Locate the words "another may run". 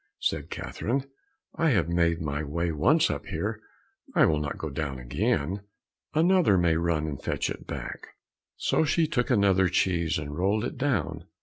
6.15-7.05